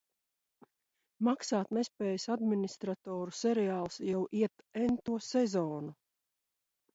[1.27, 5.95] Maksātnespējas administratoru seriāls jau iet ento sezonu.